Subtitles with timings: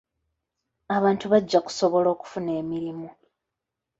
[0.95, 3.07] Abantu bajja kusobola okufuna emirimu.